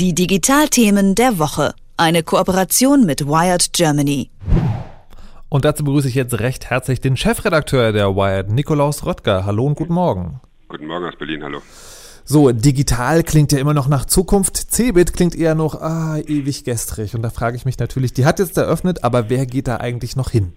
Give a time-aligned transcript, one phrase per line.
[0.00, 1.74] Die Digitalthemen der Woche.
[1.96, 4.30] Eine Kooperation mit Wired Germany.
[5.48, 9.44] Und dazu begrüße ich jetzt recht herzlich den Chefredakteur der Wired, Nikolaus Röttger.
[9.44, 10.40] Hallo und guten Morgen.
[10.68, 11.62] Guten Morgen aus Berlin, hallo.
[12.24, 14.70] So, digital klingt ja immer noch nach Zukunft.
[14.70, 17.16] Cebit klingt eher noch ah, ewig gestrig.
[17.16, 20.14] Und da frage ich mich natürlich, die hat jetzt eröffnet, aber wer geht da eigentlich
[20.14, 20.52] noch hin?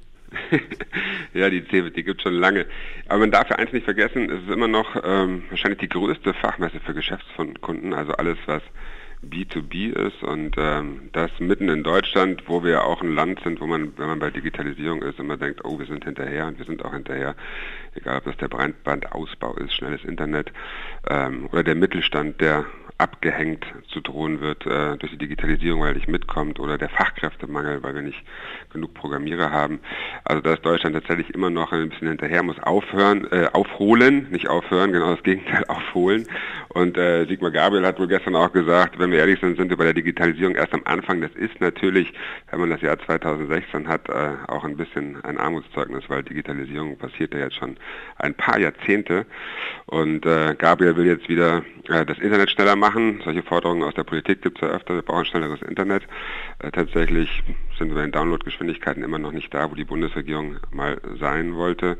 [1.33, 2.67] ja, die Cebit, die gibt es schon lange.
[3.09, 6.35] Aber man darf ja eins nicht vergessen, es ist immer noch ähm, wahrscheinlich die größte
[6.35, 7.95] Fachmesse für Geschäftskunden.
[7.95, 8.61] Also alles, was
[9.23, 13.67] B2B ist und ähm, das mitten in Deutschland, wo wir auch ein Land sind, wo
[13.67, 16.83] man, wenn man bei Digitalisierung ist, immer denkt, oh, wir sind hinterher und wir sind
[16.83, 17.35] auch hinterher,
[17.93, 20.51] egal ob das der Breitbandausbau ist, schnelles Internet
[21.07, 22.65] ähm, oder der Mittelstand, der
[23.01, 27.95] abgehängt zu drohen wird äh, durch die Digitalisierung, weil nicht mitkommt oder der Fachkräftemangel, weil
[27.95, 28.23] wir nicht
[28.71, 29.79] genug Programmierer haben.
[30.23, 34.47] Also da ist Deutschland tatsächlich immer noch ein bisschen hinterher, muss aufhören, äh, aufholen, nicht
[34.47, 36.27] aufhören, genau das Gegenteil, aufholen.
[36.69, 39.77] Und äh, Sigmar Gabriel hat wohl gestern auch gesagt, wenn wir ehrlich sind, sind wir
[39.77, 41.21] bei der Digitalisierung erst am Anfang.
[41.21, 42.13] Das ist natürlich,
[42.49, 47.33] wenn man das Jahr 2016 hat, äh, auch ein bisschen ein Armutszeugnis, weil Digitalisierung passiert
[47.33, 47.77] ja jetzt schon
[48.17, 49.25] ein paar Jahrzehnte.
[49.87, 52.90] Und äh, Gabriel will jetzt wieder äh, das Internet schneller machen.
[53.23, 54.95] Solche Forderungen aus der Politik gibt es ja öfter.
[54.95, 56.03] Wir brauchen schnelleres Internet.
[56.59, 57.43] Äh, tatsächlich
[57.77, 61.97] sind wir den Downloadgeschwindigkeiten immer noch nicht da, wo die Bundesregierung mal sein wollte,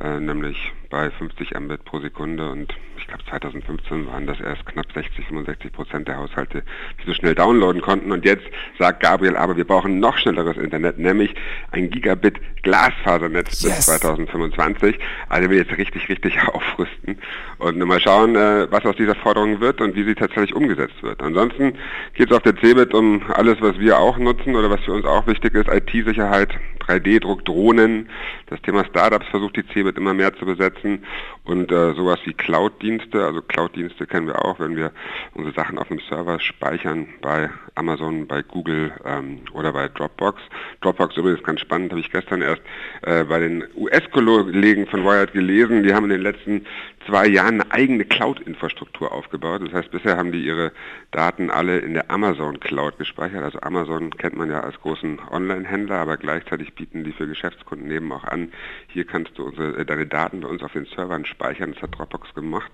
[0.00, 4.86] äh, nämlich bei 50 Mbit pro Sekunde und ich glaube 2015 waren das erst knapp
[4.92, 6.62] 60, 65 Prozent der Haushalte,
[7.00, 8.44] die so schnell downloaden konnten und jetzt
[8.78, 11.34] sagt Gabriel, aber wir brauchen noch schnelleres Internet, nämlich
[11.70, 13.76] ein Gigabit Glasfasernetz yes.
[13.76, 14.98] bis 2025.
[15.28, 17.18] Also wir jetzt richtig, richtig aufrüsten
[17.58, 21.22] und mal schauen, äh, was aus dieser Forderung wird und wie sie tatsächlich umgesetzt wird.
[21.22, 21.74] Ansonsten
[22.14, 25.04] geht es auf der CeBIT um alles, was wir auch nutzen oder was für uns
[25.04, 28.08] auch wichtig ist, IT-Sicherheit, 3D-Druck, Drohnen.
[28.46, 31.04] Das Thema Startups versucht die CeBIT immer mehr zu besetzen
[31.44, 33.24] und äh, sowas wie Cloud-Dienste.
[33.24, 34.92] Also Cloud-Dienste kennen wir auch, wenn wir
[35.34, 40.40] unsere Sachen auf dem Server speichern bei Amazon, bei Google ähm, oder bei Dropbox.
[40.80, 42.62] Dropbox übrigens ganz spannend, habe ich gestern erst
[43.02, 45.82] äh, bei den US-Kollegen von Wired gelesen.
[45.82, 46.66] Die haben in den letzten
[47.06, 49.62] zwei Jahren eine eigene Cloud-Infrastruktur aufgebaut.
[49.64, 50.72] Das heißt, bisher haben die ihre
[51.10, 53.42] Daten alle in der Amazon Cloud gespeichert.
[53.42, 58.10] Also Amazon kennt man ja als großen Online-Händler, aber gleichzeitig bieten die für Geschäftskunden eben
[58.12, 58.52] auch an,
[58.86, 61.72] hier kannst du unsere, äh, deine Daten bei uns auf den Servern speichern.
[61.72, 62.70] Das hat Dropbox gemacht.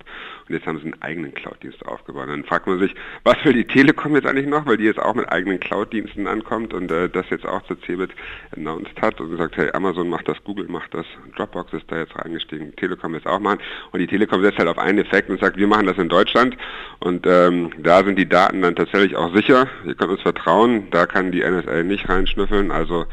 [0.47, 2.29] Und jetzt haben sie einen eigenen Cloud-Dienst aufgebaut.
[2.29, 5.15] dann fragt man sich, was will die Telekom jetzt eigentlich noch, weil die jetzt auch
[5.15, 8.11] mit eigenen Cloud-Diensten ankommt und äh, das jetzt auch zur CeBIT
[8.55, 11.05] announced hat und gesagt, hey, Amazon macht das, Google macht das,
[11.35, 13.59] Dropbox ist da jetzt reingestiegen, Telekom jetzt auch machen.
[13.91, 16.55] Und die Telekom setzt halt auf einen Effekt und sagt, wir machen das in Deutschland
[16.99, 19.67] und ähm, da sind die Daten dann tatsächlich auch sicher.
[19.85, 22.71] Ihr könnt uns vertrauen, da kann die NSA nicht reinschnüffeln.
[22.71, 23.05] Also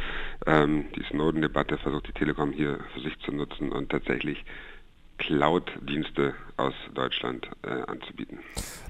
[0.46, 4.44] ähm, die Snowden-Debatte versucht die Telekom hier für sich zu nutzen und tatsächlich
[5.18, 8.38] Cloud-Dienste aus Deutschland äh, anzubieten.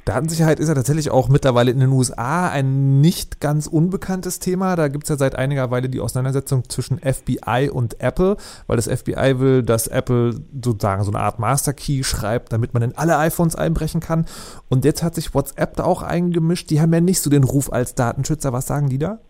[0.05, 4.75] Datensicherheit ist ja tatsächlich auch mittlerweile in den USA ein nicht ganz unbekanntes Thema.
[4.75, 8.37] Da gibt es ja seit einiger Weile die Auseinandersetzung zwischen FBI und Apple,
[8.67, 12.83] weil das FBI will, dass Apple sozusagen so eine Art Master Key schreibt, damit man
[12.83, 14.27] in alle iPhones einbrechen kann.
[14.69, 16.71] Und jetzt hat sich WhatsApp da auch eingemischt.
[16.71, 18.53] Die haben ja nicht so den Ruf als Datenschützer.
[18.53, 19.21] Was sagen die da?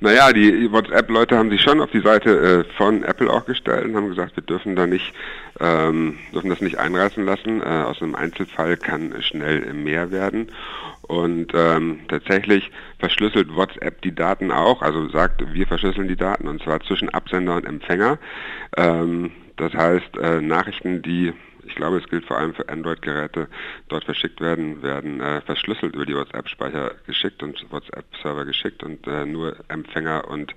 [0.00, 3.96] Naja, die WhatsApp-Leute haben sich schon auf die Seite äh, von Apple auch gestellt und
[3.96, 5.14] haben gesagt, wir dürfen da nicht,
[5.60, 7.62] ähm, dürfen das nicht einreißen lassen.
[7.62, 10.48] Äh, aus einem Einzelfall kann schnell mehr werden.
[11.02, 16.62] Und ähm, tatsächlich verschlüsselt WhatsApp die Daten auch, also sagt, wir verschlüsseln die Daten und
[16.62, 18.18] zwar zwischen Absender und Empfänger.
[18.76, 21.32] Ähm, das heißt, äh, Nachrichten, die
[21.74, 23.48] ich glaube, es gilt vor allem für Android-Geräte,
[23.88, 29.26] dort verschickt werden, werden äh, verschlüsselt über die WhatsApp-Speicher geschickt und WhatsApp-Server geschickt und äh,
[29.26, 30.54] nur Empfänger und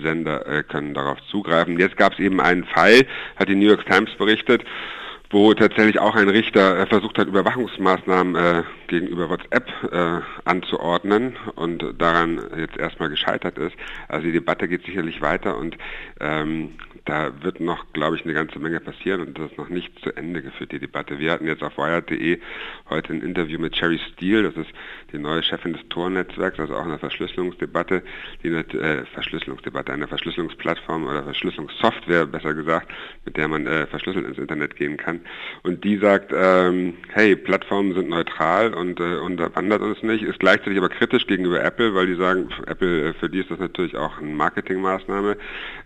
[0.00, 1.76] Sender äh, können darauf zugreifen.
[1.76, 3.04] Jetzt gab es eben einen Fall,
[3.34, 4.62] hat die New York Times berichtet,
[5.30, 11.84] wo tatsächlich auch ein Richter äh, versucht hat, Überwachungsmaßnahmen äh, gegenüber WhatsApp äh, anzuordnen und
[11.98, 13.76] daran jetzt erstmal gescheitert ist.
[14.08, 15.78] Also die Debatte geht sicherlich weiter und
[16.18, 16.72] ähm,
[17.04, 20.14] da wird noch, glaube ich, eine ganze Menge passieren und das ist noch nicht zu
[20.16, 21.18] Ende geführt, die Debatte.
[21.18, 22.38] Wir hatten jetzt auf Wired.de
[22.88, 24.70] heute ein Interview mit Cherry Steele, das ist
[25.12, 28.02] die neue Chefin des Tor-Netzwerks, also auch eine Verschlüsselungsdebatte,
[28.42, 32.90] die äh, Verschlüsselungsdebatte, eine Verschlüsselungsplattform oder Verschlüsselungssoftware, besser gesagt,
[33.24, 35.19] mit der man äh, verschlüsselt ins Internet gehen kann.
[35.62, 40.76] Und die sagt, ähm, hey, Plattformen sind neutral und äh, unterwandert uns nicht, ist gleichzeitig
[40.76, 44.18] aber kritisch gegenüber Apple, weil die sagen, Apple, äh, für die ist das natürlich auch
[44.18, 45.36] eine Marketingmaßnahme.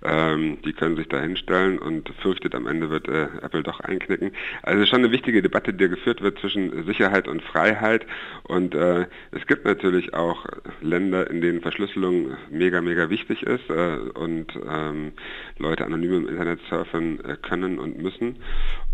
[0.05, 4.33] Ähm, die können sich sich dahinstellen und fürchtet, am Ende wird äh, Apple doch einknicken.
[4.63, 8.07] Also schon eine wichtige Debatte, die geführt wird zwischen Sicherheit und Freiheit.
[8.45, 10.47] Und äh, es gibt natürlich auch
[10.81, 15.13] Länder, in denen Verschlüsselung mega, mega wichtig ist äh, und ähm,
[15.59, 18.37] Leute anonym im Internet surfen äh, können und müssen.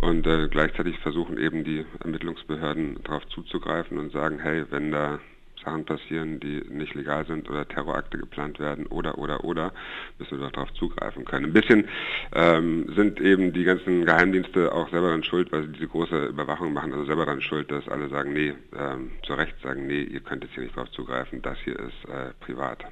[0.01, 5.19] Und äh, gleichzeitig versuchen eben die Ermittlungsbehörden darauf zuzugreifen und sagen, hey, wenn da
[5.65, 9.73] Sachen passieren, die nicht legal sind oder Terrorakte geplant werden oder oder oder,
[10.19, 11.47] müssen wir darauf zugreifen können.
[11.47, 11.89] Ein bisschen
[12.35, 16.73] ähm, sind eben die ganzen Geheimdienste auch selber dann schuld, weil sie diese große Überwachung
[16.73, 20.21] machen, also selber dann schuld, dass alle sagen, nee, ähm, zu Recht sagen, nee, ihr
[20.21, 22.85] könnt jetzt hier nicht drauf zugreifen, das hier ist äh, privat.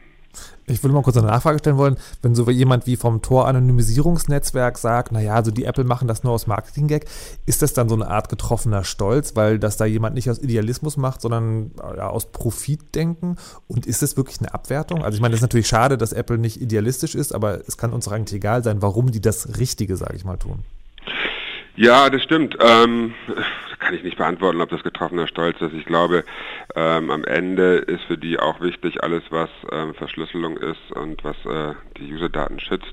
[0.67, 5.13] Ich würde mal kurz eine Nachfrage stellen wollen, wenn so jemand wie vom Tor-Anonymisierungsnetzwerk sagt,
[5.13, 7.07] naja, also die Apple machen das nur aus Marketing-Gag,
[7.47, 10.99] ist das dann so eine Art getroffener Stolz, weil das da jemand nicht aus Idealismus
[10.99, 13.37] macht, sondern aus Profitdenken?
[13.67, 15.03] Und ist das wirklich eine Abwertung?
[15.03, 17.93] Also ich meine, das ist natürlich schade, dass Apple nicht idealistisch ist, aber es kann
[17.93, 20.65] uns eigentlich egal sein, warum die das Richtige, sage ich mal, tun.
[21.79, 22.59] Ja, das stimmt.
[22.61, 23.15] Ähm,
[23.79, 25.73] kann ich nicht beantworten, ob das getroffener Stolz ist.
[25.75, 26.25] Ich glaube,
[26.75, 31.37] ähm, am Ende ist für die auch wichtig, alles was ähm, Verschlüsselung ist und was
[31.47, 32.93] äh, die User-Daten schützt,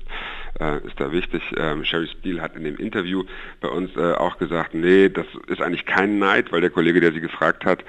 [0.60, 1.42] äh, ist da wichtig.
[1.56, 3.24] Ähm, Sherry Steele hat in dem Interview
[3.60, 7.12] bei uns äh, auch gesagt, nee, das ist eigentlich kein Neid, weil der Kollege, der
[7.12, 7.84] sie gefragt hat,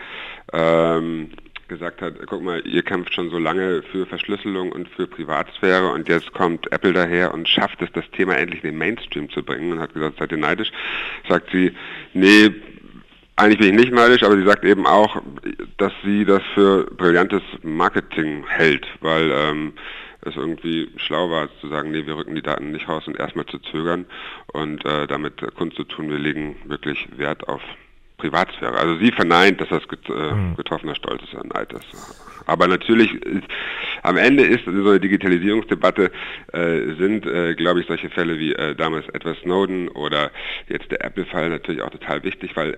[0.51, 1.29] ähm,
[1.67, 6.07] gesagt hat, guck mal, ihr kämpft schon so lange für Verschlüsselung und für Privatsphäre und
[6.07, 9.73] jetzt kommt Apple daher und schafft es, das Thema endlich in den Mainstream zu bringen
[9.73, 10.71] und hat gesagt, seid ihr neidisch?
[11.27, 11.71] Sagt sie,
[12.13, 12.51] nee,
[13.35, 15.21] eigentlich bin ich nicht neidisch, aber sie sagt eben auch,
[15.77, 19.73] dass sie das für brillantes Marketing hält, weil ähm,
[20.21, 23.45] es irgendwie schlau war zu sagen, nee, wir rücken die Daten nicht raus und erstmal
[23.45, 24.05] zu zögern
[24.53, 27.61] und äh, damit Kunst zu tun, wir legen wirklich Wert auf
[28.17, 28.77] Privatsphäre.
[28.77, 30.55] Also sie verneint, dass das äh, mhm.
[30.55, 31.85] getroffener Stolz ist, Neid ist.
[32.47, 33.43] Aber natürlich, ist,
[34.03, 36.11] am Ende ist so eine Digitalisierungsdebatte,
[36.53, 40.31] äh, sind, äh, glaube ich, solche Fälle wie äh, damals Edward Snowden oder
[40.67, 42.77] jetzt der Apple-Fall natürlich auch total wichtig, weil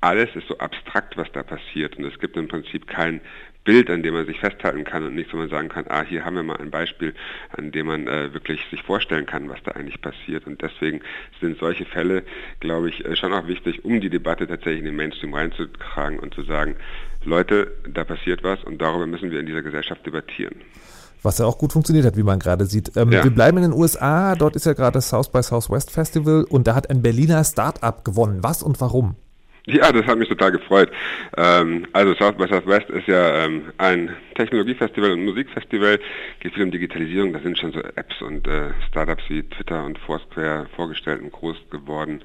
[0.00, 3.20] alles ist so abstrakt, was da passiert und es gibt im Prinzip kein
[3.64, 6.24] Bild, an dem man sich festhalten kann und nicht so man sagen kann, ah, hier
[6.24, 7.14] haben wir mal ein Beispiel,
[7.56, 10.46] an dem man äh, wirklich sich vorstellen kann, was da eigentlich passiert.
[10.46, 11.00] Und deswegen
[11.40, 12.22] sind solche Fälle,
[12.60, 16.34] glaube ich, äh, schon auch wichtig, um die Debatte tatsächlich in den Mainstream reinzutragen und
[16.34, 16.76] zu sagen,
[17.24, 20.56] Leute, da passiert was und darüber müssen wir in dieser Gesellschaft debattieren.
[21.22, 22.96] Was ja auch gut funktioniert hat, wie man gerade sieht.
[22.96, 23.22] Ähm, ja.
[23.22, 26.66] Wir bleiben in den USA, dort ist ja gerade das South by Southwest Festival und
[26.66, 28.38] da hat ein Berliner Start-up gewonnen.
[28.42, 29.16] Was und warum?
[29.66, 30.90] Ja, das hat mich total gefreut.
[31.36, 35.98] Ähm, also South by Southwest ist ja ähm, ein Technologiefestival und Musikfestival,
[36.40, 37.32] geht viel um Digitalisierung.
[37.32, 41.56] Da sind schon so Apps und äh, Startups wie Twitter und Foursquare vorgestellt und groß
[41.70, 42.22] geworden.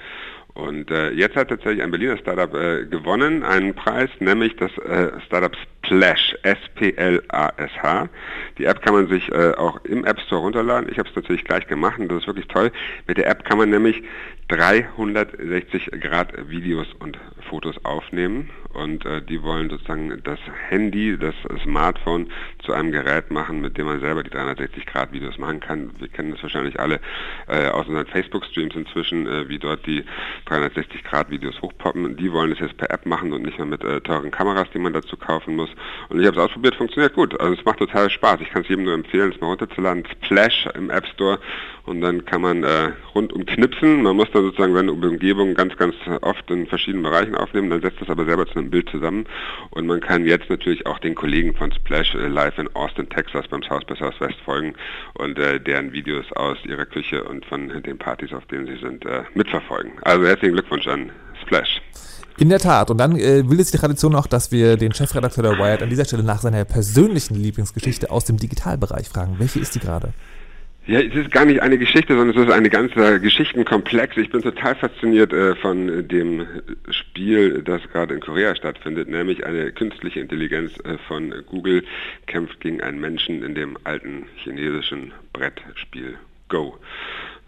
[0.55, 5.11] Und äh, jetzt hat tatsächlich ein Berliner Startup äh, gewonnen, einen Preis, nämlich das äh,
[5.25, 5.53] Startup
[5.83, 8.09] Splash, S-P-L-A-S-H.
[8.57, 10.89] Die App kann man sich äh, auch im App Store runterladen.
[10.89, 12.71] Ich habe es natürlich gleich gemacht und das ist wirklich toll.
[13.05, 14.01] Mit der App kann man nämlich
[14.47, 17.19] 360 Grad Videos und
[17.49, 20.39] Fotos aufnehmen und äh, die wollen sozusagen das
[20.69, 22.31] Handy, das Smartphone
[22.63, 25.91] zu einem Gerät machen, mit dem man selber die 360 Grad Videos machen kann.
[25.99, 26.99] Wir kennen das wahrscheinlich alle
[27.47, 30.03] äh, aus unseren Facebook-Streams inzwischen, äh, wie dort die
[30.45, 32.17] 360 Grad Videos hochpoppen.
[32.17, 34.79] Die wollen es jetzt per App machen und nicht mehr mit äh, teuren Kameras, die
[34.79, 35.69] man dazu kaufen muss.
[36.09, 37.39] Und ich habe es ausprobiert, funktioniert gut.
[37.39, 38.41] Also es macht total Spaß.
[38.41, 40.03] Ich kann es jedem nur empfehlen, es mal runterzuladen.
[40.23, 41.39] Splash im App Store
[41.85, 44.03] und dann kann man äh, rundum knipsen.
[44.03, 48.01] Man muss dann sozusagen seine Umgebung ganz, ganz oft in verschiedenen Bereichen aufnehmen, dann setzt
[48.01, 49.25] das aber selber zu einem Bild zusammen
[49.71, 53.63] und man kann jetzt natürlich auch den Kollegen von Splash live in Austin, Texas beim
[53.63, 54.73] South by Southwest folgen
[55.13, 59.05] und äh, deren Videos aus ihrer Küche und von den Partys, auf denen sie sind,
[59.05, 59.93] äh, mitverfolgen.
[60.01, 61.11] Also herzlichen Glückwunsch an
[61.41, 61.81] Splash.
[62.37, 62.91] In der Tat.
[62.91, 65.89] Und dann äh, will es die Tradition auch, dass wir den Chefredakteur der Wired an
[65.89, 69.35] dieser Stelle nach seiner persönlichen Lieblingsgeschichte aus dem Digitalbereich fragen.
[69.39, 70.13] Welche ist die gerade?
[70.87, 74.17] Ja, es ist gar nicht eine Geschichte, sondern es ist eine ganze Geschichtenkomplex.
[74.17, 76.45] Ich bin total fasziniert äh, von dem
[76.91, 81.83] Spiel, das gerade in Korea stattfindet, nämlich eine künstliche Intelligenz äh, von Google
[82.27, 86.77] kämpft gegen einen Menschen in dem alten chinesischen Brettspiel Go.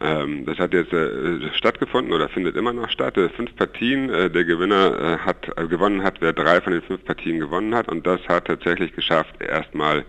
[0.01, 3.17] Ähm, das hat jetzt äh, stattgefunden oder findet immer noch statt.
[3.17, 4.10] Äh, fünf Partien.
[4.10, 7.88] Äh, der Gewinner äh, hat gewonnen hat, wer drei von den fünf Partien gewonnen hat
[7.88, 10.06] und das hat tatsächlich geschafft, erstmal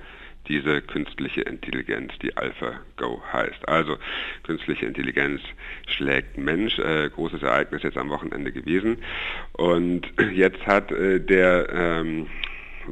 [0.47, 3.68] diese künstliche Intelligenz, die AlphaGo heißt.
[3.68, 3.97] Also
[4.45, 5.40] künstliche Intelligenz
[5.87, 8.99] schlägt Mensch, äh, großes Ereignis jetzt am Wochenende gewesen.
[9.52, 10.02] Und
[10.33, 12.26] jetzt hat äh, der ähm,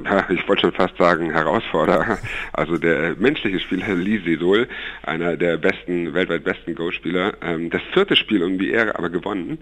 [0.28, 2.18] ich wollte schon fast sagen Herausforderer,
[2.52, 4.68] also der menschliche Spieler Lee Sedol,
[5.02, 9.58] einer der besten, weltweit besten Go-Spieler, ähm, das vierte Spiel um die Ehre aber gewonnen.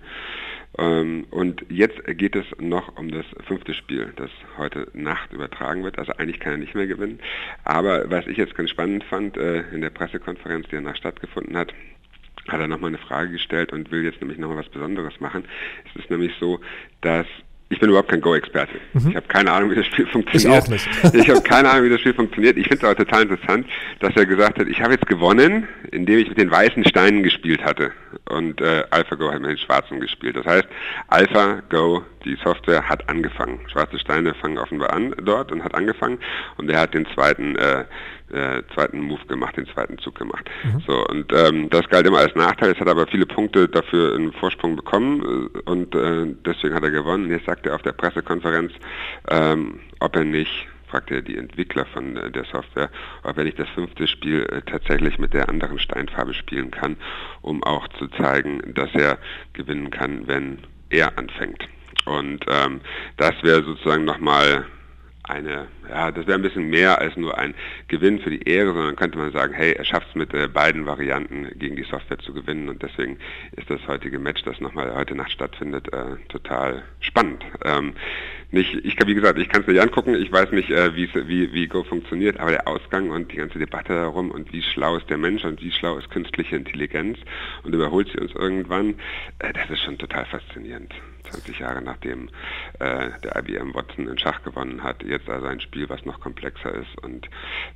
[0.79, 5.99] Ähm, und jetzt geht es noch um das fünfte Spiel, das heute Nacht übertragen wird.
[5.99, 7.21] Also eigentlich kann er nicht mehr gewinnen.
[7.65, 11.73] Aber was ich jetzt ganz spannend fand, äh, in der Pressekonferenz, die danach stattgefunden hat,
[12.49, 15.45] hat er nochmal eine Frage gestellt und will jetzt nämlich nochmal was Besonderes machen.
[15.89, 16.61] Es ist nämlich so,
[17.01, 17.27] dass
[17.71, 18.75] ich bin überhaupt kein Go-Experte.
[18.93, 19.09] Mhm.
[19.09, 20.53] Ich habe keine Ahnung, wie das Spiel funktioniert.
[20.53, 20.89] Ich auch nicht.
[21.15, 22.57] ich habe keine Ahnung, wie das Spiel funktioniert.
[22.57, 23.67] Ich finde es aber total interessant,
[24.01, 27.65] dass er gesagt hat, ich habe jetzt gewonnen, indem ich mit den weißen Steinen gespielt
[27.65, 27.93] hatte.
[28.29, 30.37] Und äh, AlphaGo hat mit den schwarzen gespielt.
[30.37, 30.67] Das heißt,
[31.09, 33.61] AlphaGo, die Software, hat angefangen.
[33.71, 36.19] Schwarze Steine fangen offenbar an dort und hat angefangen.
[36.57, 37.85] Und er hat den zweiten äh,
[38.33, 40.49] äh, zweiten Move gemacht, den zweiten Zug gemacht.
[40.65, 40.83] Mhm.
[40.87, 42.73] So und ähm, das galt immer als Nachteil.
[42.73, 46.91] Es hat aber viele Punkte dafür einen Vorsprung bekommen äh, und äh, deswegen hat er
[46.91, 47.31] gewonnen.
[47.31, 48.73] Jetzt sagte er auf der Pressekonferenz,
[49.31, 52.89] ähm, ob er nicht fragte er die Entwickler von äh, der Software,
[53.25, 56.97] ob er nicht das fünfte Spiel äh, tatsächlich mit der anderen Steinfarbe spielen kann,
[57.43, 59.19] um auch zu zeigen, dass er
[59.55, 60.59] gewinnen kann, wenn
[60.91, 61.65] er anfängt.
[62.07, 62.81] Und ähm,
[63.17, 64.67] das wäre sozusagen nochmal
[65.25, 67.55] eine, ja, das wäre ein bisschen mehr als nur ein
[67.89, 70.87] Gewinn für die Ehre, sondern könnte man sagen, hey, er schafft es mit äh, beiden
[70.87, 73.19] Varianten gegen die Software zu gewinnen und deswegen
[73.57, 77.43] ist das heutige Match, das nochmal heute Nacht stattfindet, äh, total spannend.
[77.65, 77.95] Ähm,
[78.51, 81.09] nicht, ich kann, wie gesagt, ich kann es nicht angucken, ich weiß nicht, äh, wie,
[81.53, 85.09] wie Go funktioniert, aber der Ausgang und die ganze Debatte darum und wie schlau ist
[85.11, 87.19] der Mensch und wie schlau ist künstliche Intelligenz
[87.63, 88.95] und überholt sie uns irgendwann,
[89.39, 90.93] äh, das ist schon total faszinierend.
[91.31, 92.29] 20 Jahre nachdem
[92.79, 96.73] äh, der IBM Watson in Schach gewonnen hat, jetzt also ein Spiel, was noch komplexer
[96.75, 97.29] ist und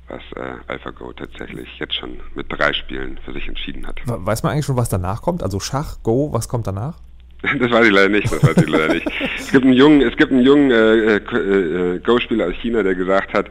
[0.07, 3.99] was äh, AlphaGo tatsächlich jetzt schon mit drei Spielen für sich entschieden hat.
[4.05, 5.43] Weiß man eigentlich schon, was danach kommt?
[5.43, 6.99] Also Schach, Go, was kommt danach?
[7.59, 9.07] Das weiß ich leider nicht, das weiß ich leider nicht.
[9.37, 12.95] Es gibt einen jungen, es gibt einen jungen äh, äh, äh, Go-Spieler aus China, der
[12.95, 13.49] gesagt hat,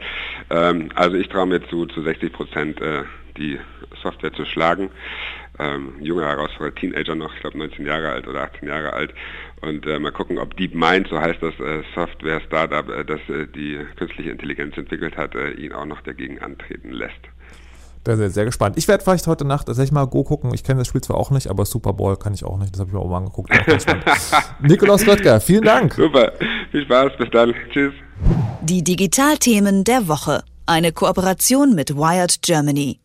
[0.49, 3.03] ähm, also ich traue mir zu, zu 60 Prozent äh,
[3.37, 3.59] die
[4.01, 4.89] Software zu schlagen.
[5.57, 9.13] Ähm, junger Herausforderer, Teenager noch, ich glaube 19 Jahre alt oder 18 Jahre alt.
[9.61, 13.77] Und äh, mal gucken, ob DeepMind, so heißt das äh, Software-Startup, äh, das äh, die
[13.97, 17.19] künstliche Intelligenz entwickelt hat, äh, ihn auch noch dagegen antreten lässt.
[18.03, 18.77] Da sehr, sehr gespannt.
[18.77, 20.53] Ich werde vielleicht heute Nacht tatsächlich mal Go gucken.
[20.53, 22.73] Ich kenne das Spiel zwar auch nicht, aber Super Bowl kann ich auch nicht.
[22.73, 23.51] Das habe ich mir auch mal angeguckt.
[24.61, 25.93] Nikolaus Röttger, vielen Dank.
[25.93, 26.31] Super,
[26.71, 27.53] viel Spaß, bis dann.
[27.71, 27.93] Tschüss.
[28.61, 30.43] Die Digitalthemen der Woche.
[30.65, 32.99] Eine Kooperation mit Wired Germany.